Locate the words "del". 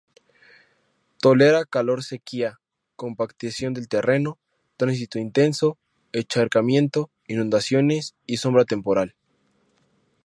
3.75-3.87